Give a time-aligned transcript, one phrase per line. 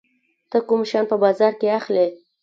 [0.49, 2.07] ته کوم شیان په بازار کې اخلي؟